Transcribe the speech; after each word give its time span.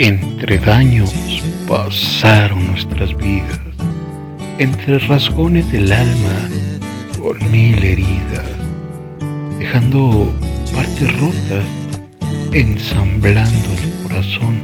Entre 0.00 0.58
daños 0.58 1.12
pasaron 1.66 2.68
nuestras 2.68 3.16
vidas, 3.16 3.58
entre 4.60 5.00
rasgones 5.00 5.72
del 5.72 5.90
alma 5.90 6.48
con 7.18 7.36
mil 7.50 7.82
heridas, 7.82 8.46
dejando 9.58 10.32
partes 10.72 11.20
rotas, 11.20 11.64
ensamblando 12.52 13.68
el 13.72 14.04
corazón 14.04 14.60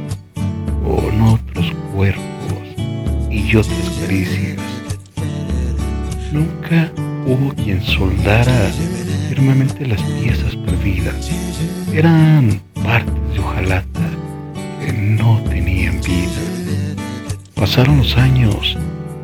con 0.85 1.21
otros 1.23 1.69
cuerpos 1.93 2.23
y 3.29 3.57
otras 3.57 3.89
caricias. 3.99 4.61
Nunca 6.31 6.89
hubo 7.27 7.53
quien 7.55 7.83
soldara 7.83 8.71
firmemente 9.27 9.85
las 9.85 10.01
piezas 10.01 10.55
perdidas. 10.55 11.29
Eran 11.93 12.61
partes 12.81 13.13
de 13.33 13.41
que 13.41 13.94
no 15.25 15.41
tenían 15.49 15.99
vida. 16.01 16.43
Pasaron 17.55 17.97
los 17.97 18.15
años 18.15 18.77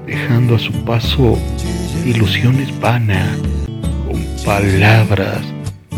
dejando 0.07 0.55
a 0.55 0.59
su 0.59 0.71
paso 0.83 1.37
ilusiones 2.03 2.67
vanas 2.79 3.37
con 4.07 4.19
palabras 4.43 5.41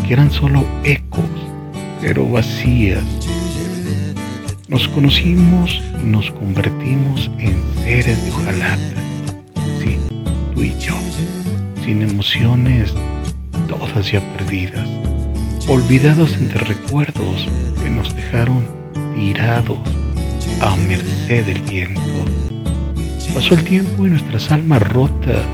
que 0.06 0.12
eran 0.12 0.30
solo 0.30 0.66
ecos, 0.84 1.30
pero 2.02 2.28
vacías. 2.28 3.02
Nos 4.68 4.86
conocimos 4.88 5.82
y 6.02 6.06
nos 6.06 6.30
convertimos 6.32 7.30
en 7.38 7.56
seres 7.82 8.22
de 8.24 8.30
hojalata. 8.30 8.96
Sí, 9.80 9.98
tú 10.54 10.62
y 10.62 10.74
yo, 10.78 10.96
sin 11.82 12.02
emociones, 12.02 12.92
todas 13.68 14.12
ya 14.12 14.20
perdidas, 14.36 14.86
olvidados 15.66 16.34
entre 16.34 16.58
recuerdos 16.58 17.48
que 17.82 17.88
nos 17.88 18.14
dejaron 18.14 18.66
tirados 19.14 19.93
a 20.64 20.76
merced 20.76 21.44
del 21.44 21.60
viento. 21.60 22.00
Pasó 23.34 23.54
el 23.54 23.64
tiempo 23.64 24.06
y 24.06 24.10
nuestras 24.10 24.50
almas 24.50 24.80
rotas 24.80 25.44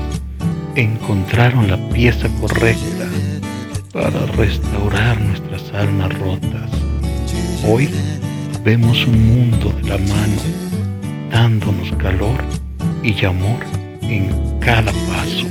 encontraron 0.75 1.69
la 1.69 1.77
pieza 1.89 2.29
correcta 2.39 3.09
para 3.91 4.25
restaurar 4.37 5.19
nuestras 5.19 5.73
almas 5.73 6.17
rotas. 6.17 6.71
Hoy 7.67 7.89
vemos 8.63 9.05
un 9.05 9.27
mundo 9.27 9.73
de 9.81 9.89
la 9.89 9.97
mano, 9.97 10.41
dándonos 11.29 11.91
calor 11.97 12.41
y 13.03 13.25
amor 13.25 13.59
en 14.03 14.29
cada 14.59 14.93
paso, 14.93 15.47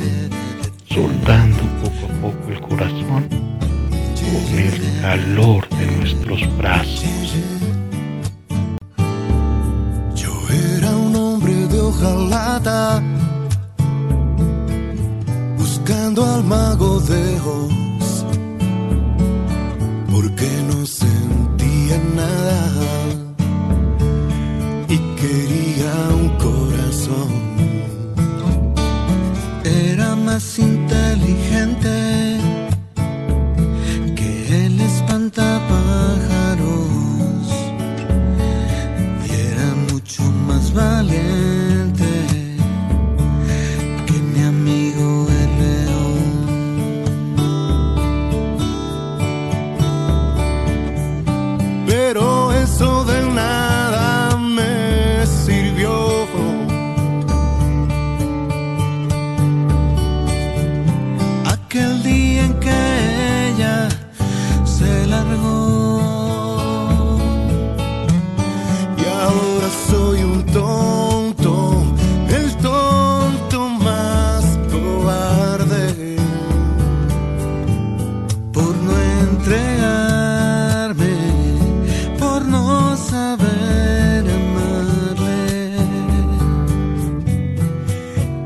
soldando 0.89 1.62
poco 1.83 2.06
a 2.06 2.21
poco 2.23 2.51
el 2.51 2.61
corazón 2.62 3.29
con 3.29 4.59
el 4.59 5.01
calor 5.03 5.69
de 5.69 5.87
nuestros 5.99 6.56
brazos. 6.56 7.59
Hojalata, 12.01 13.03
buscando 15.59 16.25
al 16.25 16.45
mago 16.45 17.01
de 17.01 17.41
Oz, 17.41 18.25
porque 20.11 20.48
no 20.69 20.87
sentía 20.87 21.09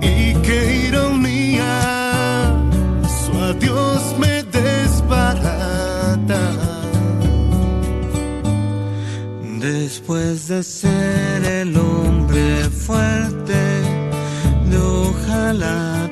Y 0.01 0.35
qué 0.43 0.87
ironía, 0.89 2.53
su 3.25 3.33
adiós 3.51 4.15
me 4.19 4.43
desbarata. 4.45 6.43
Después 9.61 10.49
de 10.49 10.63
ser 10.63 11.45
el 11.45 11.77
hombre 11.77 12.69
fuerte 12.71 13.75
hojalata. 14.77 16.04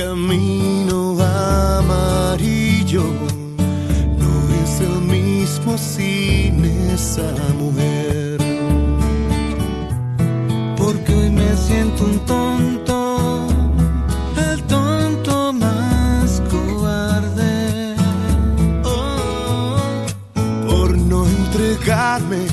Camino 0.00 1.18
amarillo 1.20 3.04
no 4.20 4.32
es 4.62 4.80
el 4.80 4.98
mismo 5.02 5.76
sin 5.76 6.64
esa 6.94 7.30
mujer. 7.58 8.38
Porque 10.78 11.12
hoy 11.14 11.30
me 11.30 11.54
siento 11.54 12.04
un 12.04 12.18
tonto, 12.20 13.46
el 14.50 14.62
tonto 14.62 15.52
más 15.52 16.42
cobarde, 16.50 17.94
Oh, 18.84 19.76
por 20.66 20.96
no 20.96 21.26
entregarme, 21.26 22.46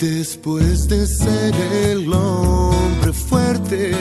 Después 0.00 0.88
de 0.88 1.06
ser 1.06 1.54
el 1.84 2.12
hombre 2.12 3.12
fuerte, 3.12 3.92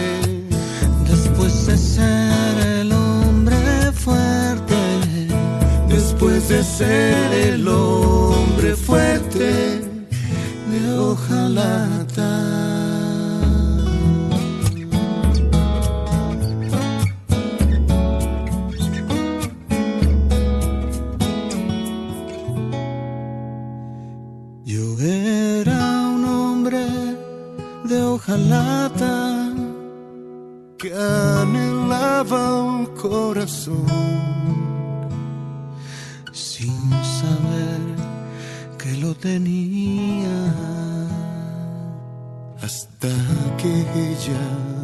después 1.08 1.68
de 1.68 1.78
ser 1.78 2.68
el 2.80 2.92
hombre 2.92 3.92
fuerte, 3.94 4.76
después 5.88 6.50
de 6.50 6.64
ser 6.64 7.34
el 7.34 7.68
hombre 7.68 8.76
fuerte 8.76 9.82
de 10.72 10.98
hojalata. 10.98 12.71
Hojalata 28.22 29.52
que 30.78 30.94
anhelaba 30.94 32.62
un 32.64 32.86
corazón 32.96 33.88
sin 36.32 36.92
saber 37.20 37.82
que 38.78 38.98
lo 38.98 39.16
tenía 39.16 40.38
hasta 42.62 43.10
que 43.58 43.74
ella 44.10 44.81